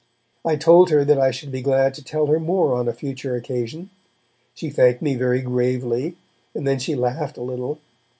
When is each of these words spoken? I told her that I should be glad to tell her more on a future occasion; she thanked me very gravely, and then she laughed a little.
I 0.43 0.55
told 0.55 0.89
her 0.89 1.05
that 1.05 1.19
I 1.19 1.29
should 1.29 1.51
be 1.51 1.61
glad 1.61 1.93
to 1.93 2.03
tell 2.03 2.25
her 2.25 2.39
more 2.39 2.73
on 2.73 2.87
a 2.87 2.91
future 2.91 3.35
occasion; 3.35 3.91
she 4.55 4.71
thanked 4.71 5.03
me 5.03 5.13
very 5.13 5.43
gravely, 5.43 6.17
and 6.55 6.65
then 6.65 6.79
she 6.79 6.95
laughed 6.95 7.37
a 7.37 7.43
little. 7.43 7.77